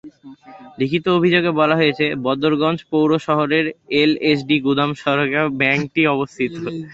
[0.79, 3.65] লিখিত অভিযোগে বলা হয়েছে, বদরগঞ্জ পৌর শহরের
[4.01, 6.51] এলএসডি গুদাম সড়কে ব্যাংকটি অবস্থিত।